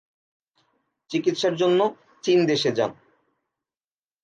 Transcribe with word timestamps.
চিকিৎসার 1.11 1.53
জন্য 1.55 1.79
চীন 2.23 2.39
দেশে 2.45 2.71
যান। 2.71 2.91